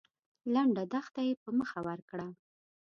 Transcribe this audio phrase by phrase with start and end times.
[0.53, 2.27] لنډه دښته يې په مخه ورکړه.